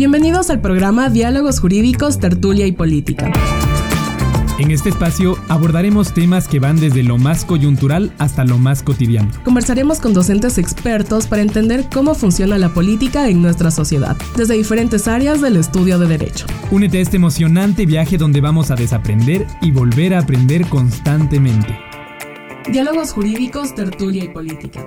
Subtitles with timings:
[0.00, 3.30] Bienvenidos al programa Diálogos Jurídicos, Tertulia y Política.
[4.58, 9.30] En este espacio abordaremos temas que van desde lo más coyuntural hasta lo más cotidiano.
[9.44, 15.06] Conversaremos con docentes expertos para entender cómo funciona la política en nuestra sociedad, desde diferentes
[15.06, 16.46] áreas del estudio de derecho.
[16.70, 21.78] Únete a este emocionante viaje donde vamos a desaprender y volver a aprender constantemente.
[22.72, 24.80] Diálogos jurídicos, tertulia y política.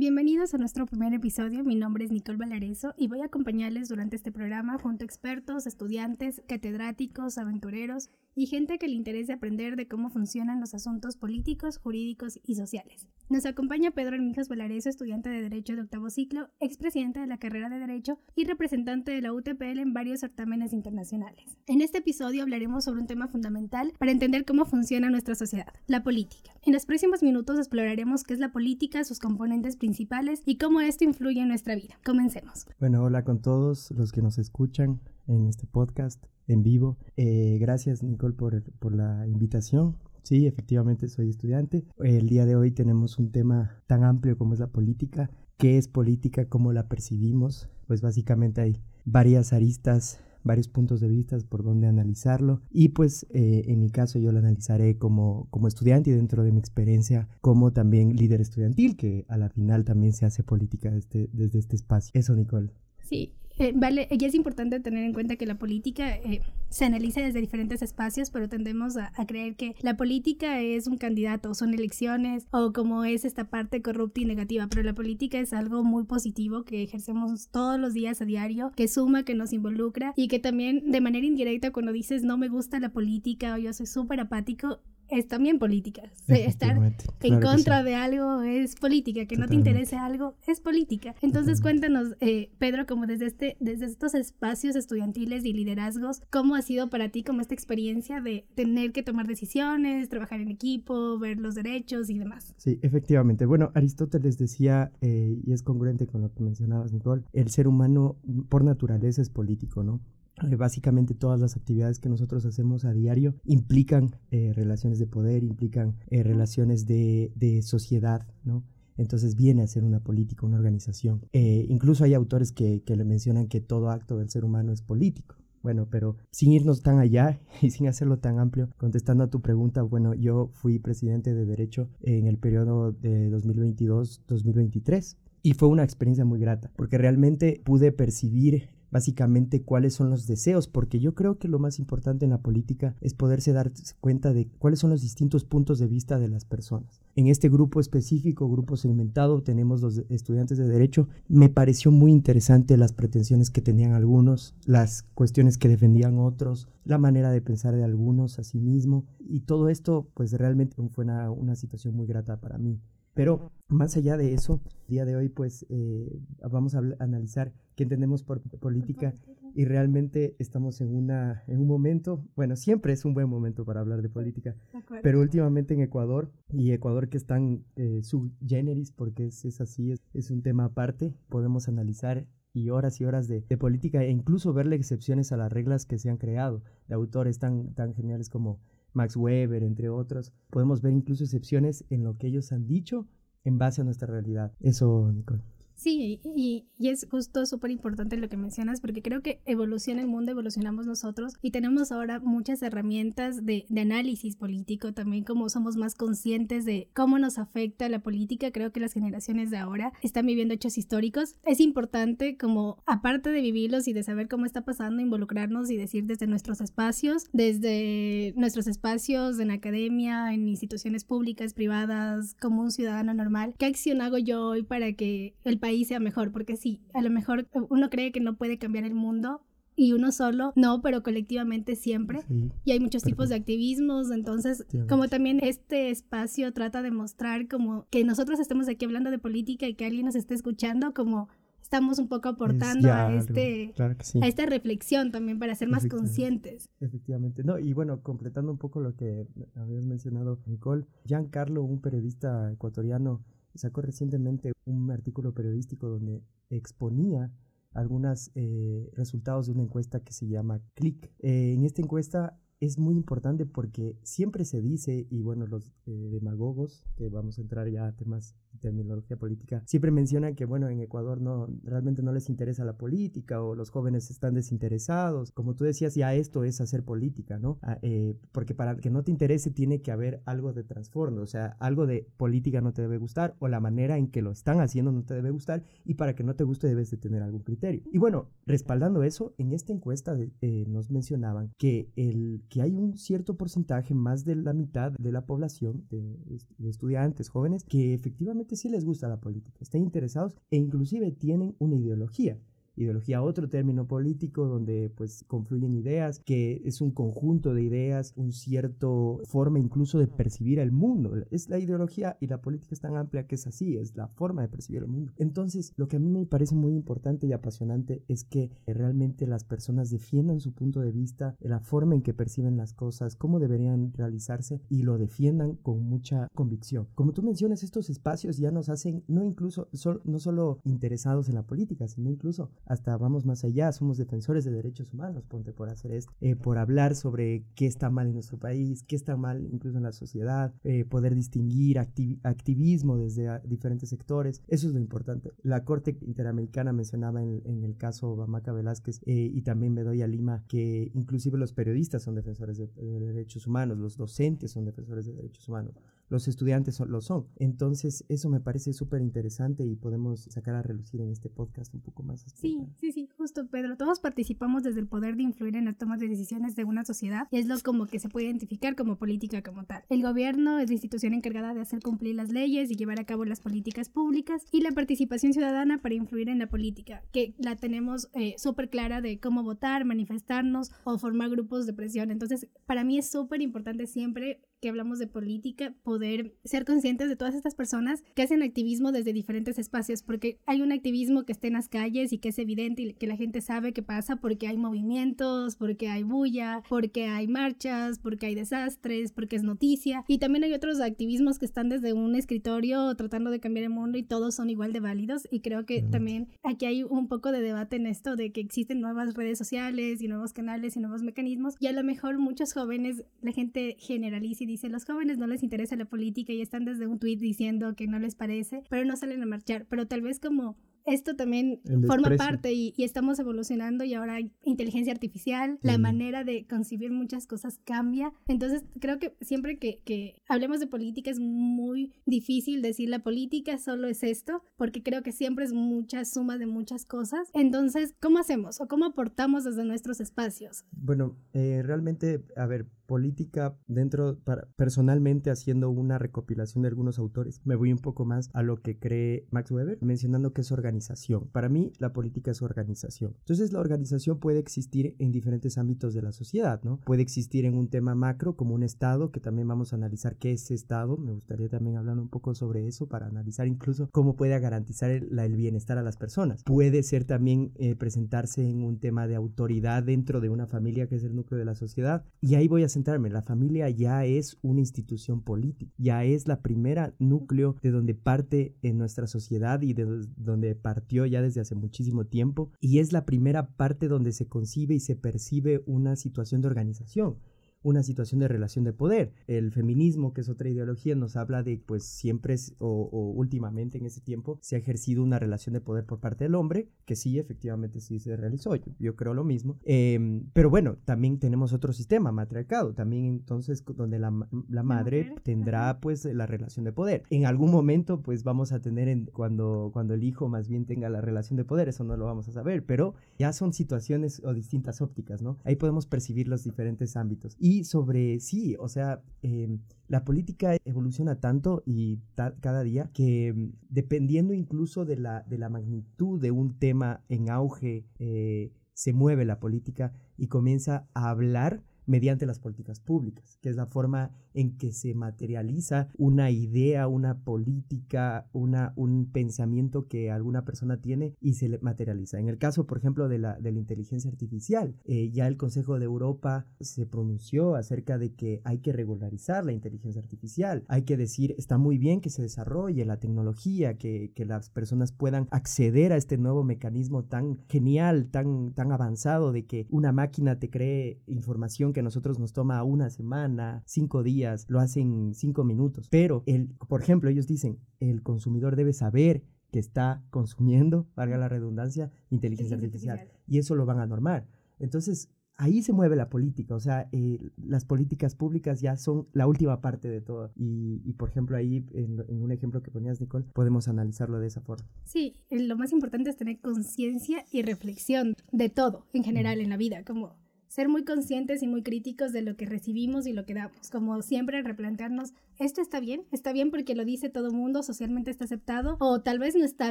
[0.00, 1.62] Bienvenidos a nuestro primer episodio.
[1.62, 5.66] Mi nombre es Nicole Valareso y voy a acompañarles durante este programa junto a expertos,
[5.66, 11.76] estudiantes, catedráticos, aventureros y gente que le interese aprender de cómo funcionan los asuntos políticos,
[11.76, 13.08] jurídicos y sociales.
[13.30, 17.68] Nos acompaña Pedro Hermijas Valareso, estudiante de Derecho de octavo ciclo, expresidente de la carrera
[17.68, 21.56] de Derecho y representante de la UTPL en varios certámenes internacionales.
[21.68, 26.02] En este episodio hablaremos sobre un tema fundamental para entender cómo funciona nuestra sociedad, la
[26.02, 26.50] política.
[26.66, 31.04] En los próximos minutos exploraremos qué es la política, sus componentes principales y cómo esto
[31.04, 32.00] influye en nuestra vida.
[32.04, 32.66] Comencemos.
[32.80, 36.98] Bueno, hola con todos los que nos escuchan en este podcast en vivo.
[37.16, 39.96] Eh, gracias Nicole por, por la invitación.
[40.22, 41.84] Sí, efectivamente soy estudiante.
[41.98, 45.30] El día de hoy tenemos un tema tan amplio como es la política.
[45.56, 46.48] ¿Qué es política?
[46.48, 47.68] ¿Cómo la percibimos?
[47.86, 53.64] Pues básicamente hay varias aristas varios puntos de vista por donde analizarlo y pues eh,
[53.66, 57.72] en mi caso yo lo analizaré como, como estudiante y dentro de mi experiencia como
[57.72, 62.10] también líder estudiantil que a la final también se hace política desde, desde este espacio.
[62.14, 62.72] Eso Nicole.
[63.02, 67.20] Sí, eh, vale, y es importante tener en cuenta que la política eh, se analiza
[67.20, 72.46] desde diferentes espacios, pero tendemos a, creer que la política es un candidato, son elecciones
[72.52, 76.64] o como es esta parte corrupta y negativa, pero la política es algo muy positivo
[76.64, 80.90] que ejercemos todos los días a diario, que suma, que nos involucra y que también
[80.90, 84.80] de manera indirecta cuando dices no me gusta la política o yo soy súper apático,
[85.10, 86.02] es también política.
[86.28, 86.78] Estar
[87.22, 91.14] en contra de algo es política, que no te interese algo es política.
[91.22, 96.62] Entonces cuéntanos, eh, Pedro, como desde, este, desde estos espacios estudiantiles y liderazgos, ¿cómo ha
[96.62, 101.38] sido para ti como esta experiencia de tener que tomar decisiones, trabajar en equipo, ver
[101.38, 102.54] los derechos y demás?
[102.56, 103.46] Sí, efectivamente.
[103.46, 108.16] Bueno, Aristóteles decía, eh, y es congruente con lo que mencionabas, Nicole, el ser humano
[108.48, 110.00] por naturaleza es político, ¿no?
[110.42, 115.44] Eh, básicamente todas las actividades que nosotros hacemos a diario implican eh, relaciones de poder,
[115.44, 118.64] implican eh, relaciones de, de, sociedad, ¿no?
[118.96, 121.22] Entonces viene a ser una política, una organización.
[121.32, 125.36] incluso hay autores que, que le mencionan que todo acto del ser humano es político.
[125.62, 129.82] Bueno, pero sin irnos tan allá y sin hacerlo tan amplio, contestando a tu pregunta,
[129.82, 136.24] bueno, yo fui presidente de Derecho en el periodo de 2022-2023 y fue una experiencia
[136.24, 141.48] muy grata, porque realmente pude percibir básicamente cuáles son los deseos, porque yo creo que
[141.48, 145.44] lo más importante en la política es poderse dar cuenta de cuáles son los distintos
[145.44, 147.00] puntos de vista de las personas.
[147.16, 151.08] En este grupo específico, grupo segmentado, tenemos los estudiantes de derecho.
[151.28, 156.98] Me pareció muy interesante las pretensiones que tenían algunos, las cuestiones que defendían otros, la
[156.98, 161.30] manera de pensar de algunos a sí mismo, y todo esto pues realmente fue una,
[161.30, 162.80] una situación muy grata para mí.
[163.14, 167.84] Pero más allá de eso, el día de hoy pues eh, vamos a analizar qué
[167.84, 169.14] entendemos por política
[169.54, 173.80] y realmente estamos en, una, en un momento, bueno, siempre es un buen momento para
[173.80, 174.56] hablar de política,
[175.02, 180.00] pero últimamente en Ecuador, y Ecuador que están eh, subgeneris, porque es, es así, es,
[180.14, 184.52] es, un tema aparte, podemos analizar y horas y horas de, de, política e incluso
[184.52, 188.60] verle excepciones a las reglas que se han creado, de autores tan, tan geniales como
[188.92, 190.32] Max Weber, entre otros.
[190.50, 193.06] Podemos ver incluso excepciones en lo que ellos han dicho
[193.44, 194.52] en base a nuestra realidad.
[194.60, 195.42] Eso, Nicole.
[195.80, 200.08] Sí, y, y es justo súper importante lo que mencionas porque creo que evoluciona el
[200.08, 205.76] mundo, evolucionamos nosotros y tenemos ahora muchas herramientas de, de, análisis político también como somos
[205.76, 210.26] más conscientes de cómo nos afecta la política, creo que las generaciones de ahora están
[210.26, 211.36] viviendo hechos históricos.
[211.44, 216.04] Es importante como aparte de vivirlos y de saber cómo está pasando, involucrarnos y decir
[216.04, 223.14] desde nuestros espacios, desde nuestros espacios en academia, en instituciones públicas, privadas, como un ciudadano
[223.14, 227.02] normal, ¿qué acción hago yo hoy para que el país sea mejor, porque sí, a
[227.02, 229.42] lo mejor uno cree que no puede cambiar el mundo,
[229.76, 232.20] y uno solo, no, pero colectivamente siempre.
[232.64, 237.86] y hay muchos tipos de activismos, entonces como también este espacio trata de mostrar como
[237.88, 241.28] que nosotros estemos aquí hablando de política y que alguien nos esté escuchando, como
[241.62, 246.68] estamos un poco aportando a este a esta reflexión también para ser más conscientes.
[246.80, 247.42] Efectivamente.
[247.44, 253.24] No, y bueno, completando un poco lo que habías mencionado, Nicole, Giancarlo, un periodista ecuatoriano,
[253.58, 257.30] sacó recientemente un artículo periodístico donde exponía
[257.72, 261.12] algunos eh, resultados de una encuesta que se llama Click.
[261.20, 266.08] Eh, en esta encuesta es muy importante porque siempre se dice, y bueno, los eh,
[266.10, 270.68] demagogos, que vamos a entrar ya a temas de terminología política, siempre mencionan que, bueno,
[270.68, 275.32] en Ecuador no, realmente no les interesa la política o los jóvenes están desinteresados.
[275.32, 277.58] Como tú decías, ya esto es hacer política, ¿no?
[277.62, 281.26] Ah, eh, porque para que no te interese tiene que haber algo de trasfondo, o
[281.26, 284.60] sea, algo de política no te debe gustar o la manera en que lo están
[284.60, 287.42] haciendo no te debe gustar y para que no te guste debes de tener algún
[287.42, 287.82] criterio.
[287.90, 292.98] Y bueno, respaldando eso, en esta encuesta eh, nos mencionaban que, el, que hay un
[292.98, 296.38] cierto porcentaje, más de la mitad de la población, de,
[296.68, 301.76] estudiantes, jóvenes, que efectivamente sí les gusta la política, están interesados e inclusive tienen una
[301.76, 302.38] ideología
[302.84, 308.32] ideología, otro término político donde pues confluyen ideas, que es un conjunto de ideas, un
[308.32, 311.14] cierto forma incluso de percibir el mundo.
[311.30, 314.42] Es la ideología y la política es tan amplia que es así, es la forma
[314.42, 315.12] de percibir el mundo.
[315.16, 319.44] Entonces, lo que a mí me parece muy importante y apasionante es que realmente las
[319.44, 323.92] personas defiendan su punto de vista, la forma en que perciben las cosas, cómo deberían
[323.92, 326.88] realizarse y lo defiendan con mucha convicción.
[326.94, 329.68] Como tú mencionas, estos espacios ya nos hacen no incluso
[330.04, 334.52] no solo interesados en la política, sino incluso hasta vamos más allá, somos defensores de
[334.52, 338.38] derechos humanos, ponte por hacer esto, eh, por hablar sobre qué está mal en nuestro
[338.38, 344.40] país, qué está mal incluso en la sociedad, eh, poder distinguir activismo desde diferentes sectores,
[344.46, 345.32] eso es lo importante.
[345.42, 350.92] La Corte Interamericana mencionaba en, el caso Bamaca Velázquez eh, y también Bedoya Lima que
[350.94, 355.74] inclusive los periodistas son defensores de derechos humanos, los docentes son defensores de derechos humanos
[356.10, 357.28] los estudiantes lo son.
[357.36, 361.80] Entonces, eso me parece súper interesante y podemos sacar a relucir en este podcast un
[361.80, 362.26] poco más.
[362.34, 363.76] Sí, sí, sí, justo, Pedro.
[363.76, 367.28] Todos participamos desde el poder de influir en la toma de decisiones de una sociedad
[367.30, 369.84] y es lo como que se puede identificar como política como tal.
[369.88, 373.24] El gobierno es la institución encargada de hacer cumplir las leyes y llevar a cabo
[373.24, 378.08] las políticas públicas y la participación ciudadana para influir en la política, que la tenemos
[378.14, 382.10] eh, súper clara de cómo votar, manifestarnos o formar grupos de presión.
[382.10, 387.16] Entonces, para mí es súper importante siempre que hablamos de política, poder ser conscientes de
[387.16, 391.46] todas estas personas que hacen activismo desde diferentes espacios, porque hay un activismo que está
[391.46, 394.46] en las calles y que es evidente y que la gente sabe que pasa porque
[394.46, 400.04] hay movimientos, porque hay bulla, porque hay marchas, porque hay desastres, porque es noticia.
[400.08, 403.98] Y también hay otros activismos que están desde un escritorio tratando de cambiar el mundo
[403.98, 405.26] y todos son igual de válidos.
[405.30, 408.80] Y creo que también aquí hay un poco de debate en esto de que existen
[408.80, 411.54] nuevas redes sociales y nuevos canales y nuevos mecanismos.
[411.58, 415.42] Y a lo mejor muchos jóvenes, la gente generaliza y dice, los jóvenes no les
[415.42, 418.96] interesa la política y están desde un tweet diciendo que no les parece, pero no
[418.96, 419.66] salen a marchar.
[419.68, 420.56] Pero tal vez como
[420.86, 426.46] esto también forma parte y, estamos evolucionando y ahora hay inteligencia artificial, la manera de
[426.46, 428.12] concebir muchas cosas cambia.
[428.26, 433.58] Entonces creo que siempre que, que, hablemos de política es muy difícil decir la política
[433.58, 437.28] solo es esto, porque creo que siempre es mucha suma de muchas cosas.
[437.34, 440.64] Entonces, ¿cómo hacemos o cómo aportamos desde nuestros espacios?
[440.72, 447.40] Bueno, eh, realmente, a ver, política dentro, para, personalmente haciendo una recopilación de algunos autores,
[447.44, 451.28] me voy un poco más a lo que cree Max Weber, mencionando que es organización.
[451.30, 453.14] Para mí, la política es organización.
[453.20, 456.80] Entonces, la organización puede existir en diferentes ámbitos de la sociedad, ¿no?
[456.80, 460.32] Puede existir en un tema macro, como un Estado, que también vamos a analizar qué
[460.32, 460.96] es Estado.
[460.96, 465.36] Me gustaría también hablar un poco sobre eso para analizar incluso cómo puede garantizar el,
[465.36, 466.42] bienestar a las personas.
[466.42, 470.96] Puede ser también eh, presentarse en un tema de autoridad dentro de una familia que
[470.96, 472.04] es el núcleo de la sociedad.
[472.20, 472.68] Y ahí voy a
[473.10, 478.54] la familia ya es una institución política, ya es la primera núcleo de donde parte
[478.62, 479.86] en nuestra sociedad y de
[480.16, 484.74] donde partió ya desde hace muchísimo tiempo y es la primera parte donde se concibe
[484.74, 487.16] y se percibe una situación de organización
[487.62, 489.12] una situación de relación de poder.
[489.26, 494.00] El feminismo, que es otra ideología, nos habla de pues siempre o, últimamente en ese
[494.00, 497.80] tiempo se ha ejercido una relación de poder por parte del hombre, que sí, efectivamente
[497.80, 499.58] sí se realizó, yo, creo lo mismo.
[499.64, 506.04] Em, pero bueno, también tenemos otro sistema, matriarcado, también entonces donde la, madre tendrá pues
[506.04, 507.02] la relación de poder.
[507.10, 510.88] En algún momento pues vamos a tener en, cuando, cuando el hijo más bien tenga
[510.88, 514.34] la relación de poder, eso no lo vamos a saber, pero ya son situaciones o
[514.34, 515.38] distintas ópticas, ¿no?
[515.44, 517.36] Ahí podemos percibir los diferentes ámbitos.
[517.38, 523.28] Y y sobre, sí, o sea, em, la política evoluciona tanto y cada día que
[523.28, 528.92] em, dependiendo incluso de la, de la magnitud de un tema en auge, eh, se
[528.92, 534.10] mueve la política y comienza a hablar mediante las políticas públicas, que es la forma
[534.34, 541.14] en que se materializa una idea, una política, una, un pensamiento que alguna persona tiene
[541.20, 542.18] y se materializa.
[542.18, 545.78] En el caso, por ejemplo, de la, de la inteligencia artificial, eh, ya el Consejo
[545.78, 550.96] de Europa se pronunció acerca de que hay que regularizar la inteligencia artificial, hay que
[550.96, 555.92] decir, está muy bien que se desarrolle la tecnología, que, que las personas puedan acceder
[555.92, 561.00] a este nuevo mecanismo tan genial, tan, tan avanzado de que una máquina te cree
[561.06, 565.88] información que a nosotros nos toma una semana, cinco días, lo hacen cinco minutos.
[565.90, 571.28] Pero, el, por ejemplo, ellos dicen, el consumidor debe saber que está consumiendo, valga la
[571.28, 573.08] redundancia, inteligencia artificial.
[573.26, 574.26] Y eso lo van a normar.
[574.58, 575.10] Entonces,
[575.40, 579.62] ahí se mueve la política, o sea, eh, las políticas públicas ya son la última
[579.62, 580.32] parte de todo.
[580.36, 584.68] Y, por ejemplo, ahí, en, un ejemplo que ponías, Nicole, podemos analizarlo de esa forma.
[584.84, 589.56] Sí, lo más importante es tener conciencia y reflexión de todo en general en la
[589.56, 590.18] vida, como
[590.50, 593.70] ser muy conscientes y muy críticos de lo que recibimos y lo que damos.
[593.70, 596.02] Como siempre, replantearnos, ¿esto está bien?
[596.10, 598.76] ¿Está bien porque lo dice todo mundo, socialmente está aceptado?
[598.80, 599.70] O tal vez no está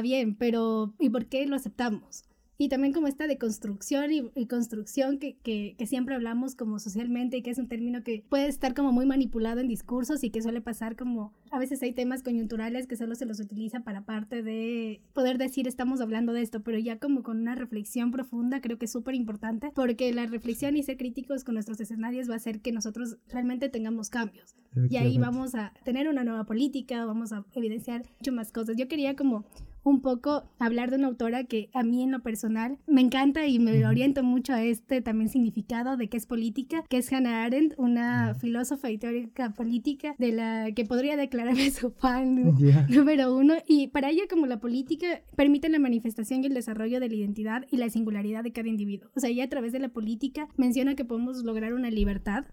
[0.00, 2.24] bien, pero ¿y por qué lo aceptamos?
[2.60, 7.38] Y también como esta de construcción y, construcción que, que, que, siempre hablamos como socialmente
[7.38, 10.42] y que es un término que puede estar como muy manipulado en discursos y que
[10.42, 14.42] suele pasar como a veces hay temas coyunturales que solo se los utiliza para parte
[14.42, 18.76] de poder decir estamos hablando de esto, pero ya como con una reflexión profunda creo
[18.76, 22.36] que es súper importante porque la reflexión y ser críticos con nuestros escenarios va a
[22.36, 24.54] hacer que nosotros realmente tengamos cambios
[24.90, 28.76] y ahí vamos a tener una nueva política, vamos a evidenciar mucho más cosas.
[28.76, 29.46] Yo quería como
[29.82, 33.58] un poco hablar de una autora que a mí en lo personal me encanta y
[33.58, 37.74] me oriento mucho a este también significado de qué es política, que es Hannah Arendt,
[37.78, 42.54] una filósofa y teórica política de la que podría declararme su fan
[42.88, 43.54] número uno.
[43.66, 47.66] Y para ella como la política permite la manifestación y el desarrollo de la identidad
[47.70, 49.10] y la singularidad de cada individuo.
[49.14, 52.44] O sea, ella a través de la política menciona que podemos lograr una libertad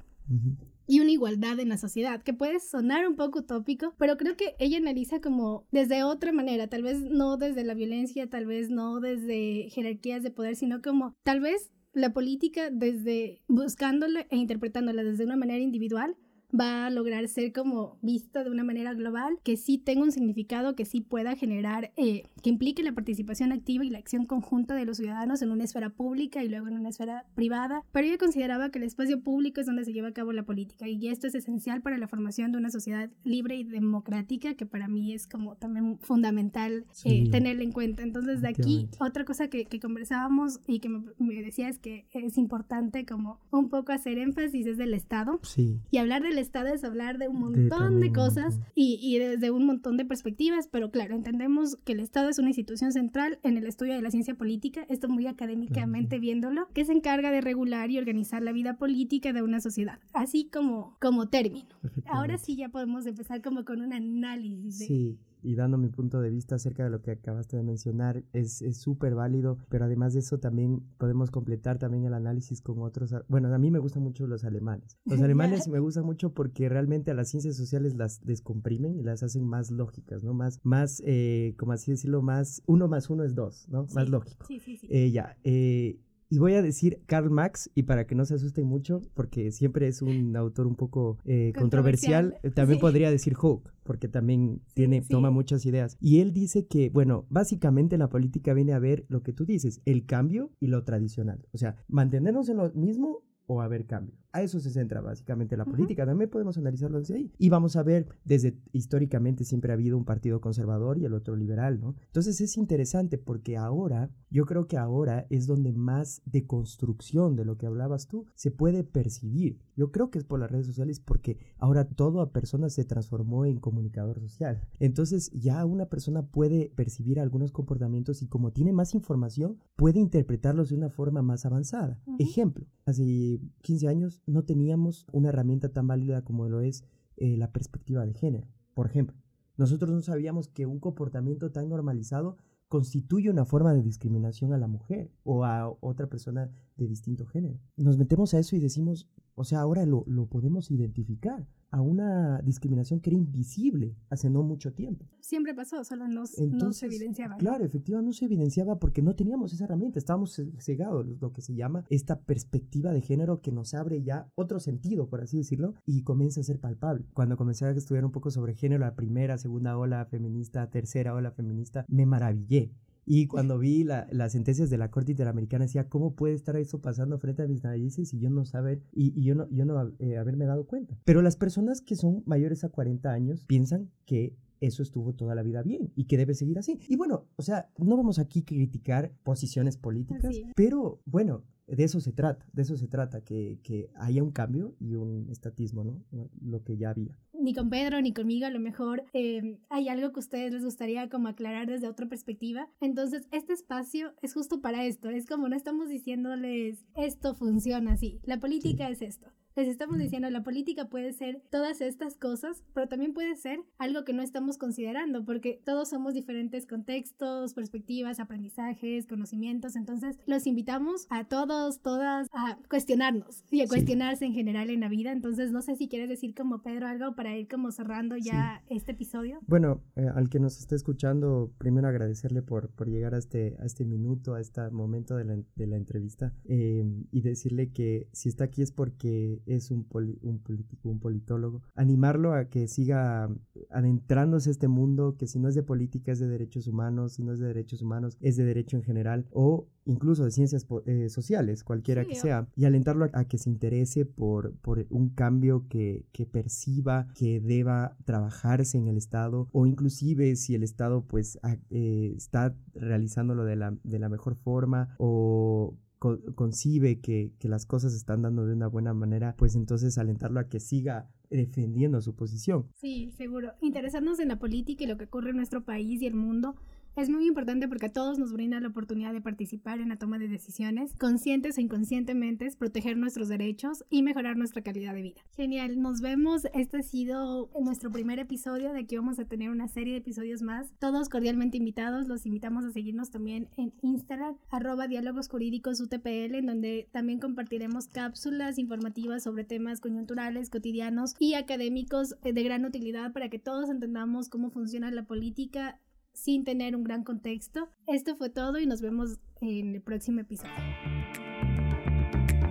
[0.88, 4.56] y una igualdad en la sociedad, que puede sonar un poco utópico, pero creo que
[4.58, 9.00] ella analiza como desde otra manera, tal vez no desde la violencia, tal vez no
[9.00, 15.26] desde jerarquías de poder, sino como tal vez la política desde buscándola e interpretándola desde
[15.26, 16.16] una manera individual
[16.58, 20.76] va a lograr ser como vista de una manera global, que sí tenga un significado,
[20.76, 24.86] que sí pueda generar, eh, que implique la participación activa y la acción conjunta de
[24.86, 27.84] los ciudadanos en una esfera pública y luego en una esfera privada.
[27.92, 30.88] Pero ella consideraba que el espacio público es donde se lleva a cabo la política
[30.88, 34.88] y esto es esencial para la formación de una sociedad libre y democrática, que para
[34.88, 38.04] mí es como también fundamental eh, tenerla en cuenta.
[38.04, 42.38] Entonces, de aquí, otra cosa que, conversábamos y que me, me decía es que es
[42.38, 45.80] importante como un poco hacer énfasis es del Estado sí.
[45.92, 49.66] y hablar del Estado es hablar de un montón de, cosas y, y, desde un
[49.66, 53.68] montón de perspectivas, pero claro, entendemos que el Estado es una institución central en el
[53.68, 57.98] estudio de la ciencia política, esto muy académicamente viéndolo, que se encarga de regular y
[57.98, 61.70] organizar la vida política de una sociedad, así como, como término.
[62.06, 64.78] Ahora sí ya podemos empezar como con un análisis.
[64.78, 68.64] Sí y dando mi punto de vista acerca de lo que acabaste de mencionar, es
[68.78, 73.14] súper válido, pero además de eso también podemos completar también el análisis con otros.
[73.28, 74.98] Bueno, a mí me gustan mucho los alemanes.
[75.06, 79.24] Los alemanes me gustan mucho porque realmente a las ciencias sociales las descomprimen y las
[79.24, 80.34] hacen más lógicas, ¿no?
[80.34, 83.86] Más, más eh, como así decirlo, más uno más uno es dos, ¿no?
[83.94, 84.46] Más lógico.
[84.48, 84.88] Sí, sí, sí.
[84.90, 86.00] Eh, ya, eh,
[86.30, 89.88] y voy a decir Karl Marx, y para que no se asusten mucho, porque siempre
[89.88, 95.32] es un autor un poco eh, controversial, también podría decir Hawke, porque también tiene, toma
[95.32, 95.98] muchas ideas.
[96.00, 99.82] Y él dice que, bueno, básicamente la política viene a ver lo que tú dices,
[99.86, 101.46] el cambio y lo tradicional.
[101.52, 104.16] O sea, mantenernos en lo mismo o haber cambio.
[104.34, 106.06] A eso se centra básicamente la política.
[106.06, 107.32] También podemos analizarlo desde ahí.
[107.38, 111.36] Y vamos a ver, desde históricamente siempre ha habido un partido conservador y el otro
[111.36, 111.96] liberal, ¿no?
[112.08, 117.46] Entonces es interesante porque ahora, yo creo que ahora es donde más de construcción de
[117.46, 119.60] lo que hablabas tú se puede percibir.
[119.76, 123.60] Yo creo que es por las redes sociales porque ahora toda persona se transformó en
[123.60, 124.62] comunicador social.
[124.80, 130.70] Entonces ya una persona puede percibir algunos comportamientos y como tiene más información, puede interpretarlos
[130.70, 132.00] de una forma más avanzada.
[132.20, 136.84] Ejemplo, hace 15 años no teníamos una herramienta tan válida como lo es
[137.16, 138.48] eh, la perspectiva de género.
[138.76, 139.18] Por ejemplo,
[139.58, 144.68] nosotros no sabíamos que un comportamiento tan normalizado constituye una forma de discriminación a la
[144.68, 147.60] mujer o a otra persona de distinto género.
[147.78, 152.42] Nos metemos a eso y decimos, o sea, ahora lo, lo podemos identificar a una
[152.42, 155.06] discriminación que era invisible hace no mucho tiempo.
[155.20, 157.38] Siempre pasó, solo no, se evidenciaba.
[157.38, 161.56] Claro, efectivamente no se evidenciaba porque no teníamos esa herramienta, estábamos cegados, lo que se
[161.56, 166.04] llama esta perspectiva de género que nos abre ya otro sentido, por así decirlo, y
[166.04, 167.06] comienza a ser palpable.
[167.14, 171.32] Cuando comencé a estudiar un poco sobre género, la primera, segunda ola feminista, tercera ola
[171.32, 172.72] feminista, me maravillé
[173.10, 177.18] y cuando vi las sentencias de la Corte Interamericana, decía, ¿cómo puede estar eso pasando
[177.20, 180.44] frente a mis narices y yo no saber, y, yo no, yo no eh, haberme
[180.44, 181.00] dado cuenta?
[181.06, 185.42] Pero las personas que son mayores a 40 años piensan que eso estuvo toda la
[185.42, 186.82] vida bien y que debe seguir así.
[186.90, 192.02] Y bueno, o sea, no vamos aquí a criticar posiciones políticas, pero bueno, de eso
[192.02, 196.04] se trata, de eso se trata, que, que haya un cambio y un estatismo, ¿no?
[196.42, 200.12] Lo que ya había ni con Pedro ni conmigo a lo mejor eh, hay algo
[200.12, 202.68] que a ustedes les gustaría como aclarar desde otra perspectiva.
[202.82, 205.10] Entonces, este espacio es justo para esto.
[205.10, 208.20] Es como no estamos diciéndoles esto funciona así.
[208.24, 209.32] La política es esto.
[209.58, 214.04] Les estamos diciendo, la política puede ser todas estas cosas, pero también puede ser algo
[214.06, 219.76] que no estamos considerando, porque todos somos diferentes contextos, perspectivas, aprendizajes, conocimientos.
[219.76, 224.90] Entonces, los invitamos a todos, todas, a cuestionarnos y a cuestionarse en general en la
[224.90, 225.12] vida.
[225.12, 228.92] Entonces, no sé si quieres decir como Pedro algo para ir como cerrando ya este
[228.92, 229.40] episodio.
[229.48, 233.66] Bueno, eh, al que nos esté escuchando, primero agradecerle por, por llegar a este, a
[233.66, 238.30] este minuto, a este momento de la, de la entrevista eh, y decirle que si
[238.30, 239.88] está aquí es porque es un,
[240.22, 241.62] un político, un politólogo.
[241.76, 243.30] Animarlo a que siga
[243.70, 247.24] adentrándose a este mundo, que si no es de política es de derechos humanos, si
[247.24, 251.10] no es de derechos humanos es de derecho en general o incluso de ciencias eh,
[251.10, 256.06] sociales, cualquiera que sea, y alentarlo a, que se interese por, por un cambio que,
[256.12, 261.40] que perciba que deba trabajarse en el Estado o inclusive si el Estado pues
[261.70, 267.94] eh, está realizándolo de la, de la mejor forma o concibe que, que, las cosas
[267.94, 272.68] están dando de una buena manera, pues entonces alentarlo a que siga defendiendo su posición.
[272.76, 273.54] Sí, seguro.
[273.62, 276.56] Interesarnos en la política y lo que ocurre en nuestro país y el mundo
[276.98, 280.18] es muy importante porque a todos nos brinda la oportunidad de participar en la toma
[280.18, 285.22] de decisiones, conscientes e inconscientemente, proteger nuestros derechos y mejorar nuestra calidad de vida.
[285.36, 286.48] Genial, nos vemos.
[286.56, 288.74] Este ha sido nuestro primer episodio.
[288.74, 290.72] De aquí vamos a tener una serie de episodios más.
[290.80, 292.08] Todos cordialmente invitados.
[292.08, 298.58] Los invitamos a seguirnos también en Instagram, arroba diálogos UTPL, en donde también compartiremos cápsulas
[298.58, 304.50] informativas sobre temas coyunturales, cotidianos y académicos de gran utilidad para que todos entendamos cómo
[304.50, 305.80] funciona la política
[306.18, 307.70] sin tener un gran contexto.
[307.88, 310.52] Esto fue todo y nos vemos en el próximo episodio.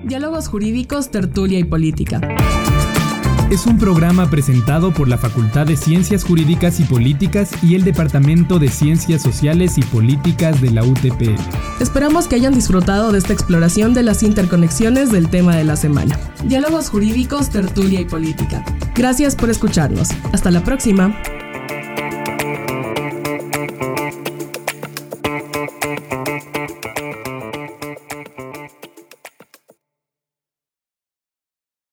[0.05, 2.21] Diálogos jurídicos, tertulia y política.
[3.51, 8.59] Es un programa presentado por la Facultad de Ciencias Jurídicas y Políticas y el Departamento
[8.59, 11.39] de Ciencias Sociales y Políticas de la UTP.
[11.81, 16.19] Esperamos que hayan disfrutado de esta exploración de las interconexiones del tema de la semana.
[16.45, 18.65] Diálogos jurídicos, tertulia y política.
[18.95, 20.11] Gracias por escucharnos.
[20.33, 21.21] Hasta la próxima.